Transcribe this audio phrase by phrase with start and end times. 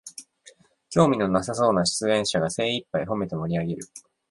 [0.89, 3.83] 興味のなさそうな出演者が精いっぱいほめて盛りあげる